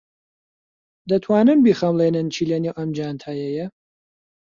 [1.09, 3.67] دەتوانن بیخەملێنن چی لەنێو ئەم جانتایەیە؟